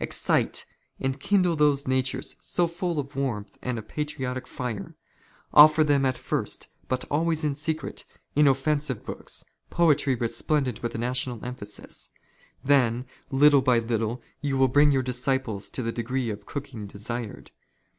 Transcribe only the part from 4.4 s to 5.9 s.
fire. Ofi'er